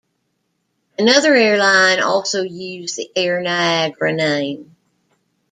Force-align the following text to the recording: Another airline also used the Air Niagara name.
Another 0.97 1.35
airline 1.35 2.01
also 2.01 2.41
used 2.41 2.95
the 2.95 3.07
Air 3.15 3.39
Niagara 3.39 4.11
name. 4.11 4.75